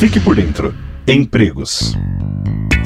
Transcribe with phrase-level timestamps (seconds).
[0.00, 0.74] Fique por dentro.
[1.06, 1.94] Empregos.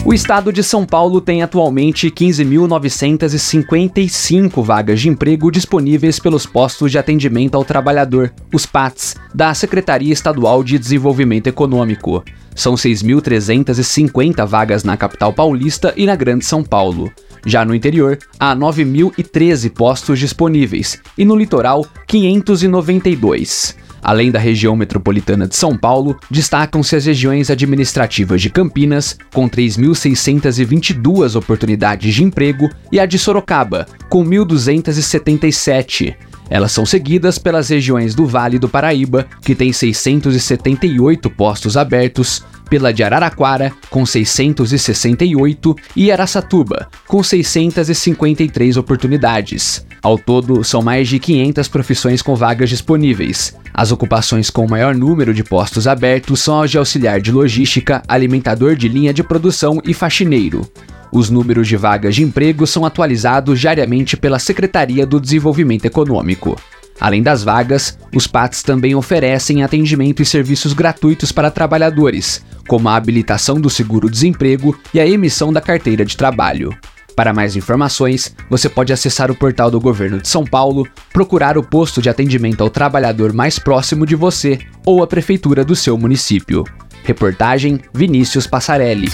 [0.05, 6.99] O estado de São Paulo tem atualmente 15.955 vagas de emprego disponíveis pelos postos de
[6.99, 12.25] atendimento ao trabalhador, os PATs, da Secretaria Estadual de Desenvolvimento Econômico.
[12.53, 17.13] São 6.350 vagas na capital paulista e na Grande São Paulo.
[17.47, 23.84] Já no interior, há 9.013 postos disponíveis e no litoral, 592.
[24.05, 31.35] Além da região metropolitana de São Paulo, destacam-se as regiões administrativas de Campinas, com 3.622
[31.35, 36.15] oportunidades de emprego, e a de Sorocaba, com 1.277.
[36.51, 42.93] Elas são seguidas pelas regiões do Vale do Paraíba, que tem 678 postos abertos, pela
[42.93, 49.87] de Araraquara, com 668, e Araçatuba, com 653 oportunidades.
[50.05, 53.57] Ao todo, são mais de 500 profissões com vagas disponíveis.
[53.73, 58.77] As ocupações com maior número de postos abertos são as de auxiliar de logística, alimentador
[58.77, 60.71] de linha de produção e faxineiro.
[61.11, 66.61] Os números de vagas de emprego são atualizados diariamente pela Secretaria do Desenvolvimento Econômico.
[67.01, 72.97] Além das vagas, os PATs também oferecem atendimento e serviços gratuitos para trabalhadores, como a
[72.97, 76.77] habilitação do seguro-desemprego e a emissão da carteira de trabalho.
[77.17, 81.63] Para mais informações, você pode acessar o portal do Governo de São Paulo, procurar o
[81.63, 86.65] posto de atendimento ao trabalhador mais próximo de você ou a prefeitura do seu município.
[87.05, 89.09] Reportagem Vinícius Passarelli.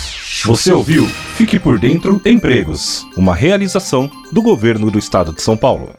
[0.45, 1.07] Você ouviu?
[1.35, 5.91] Fique por dentro Empregos, uma realização do Governo do Estado de São Paulo.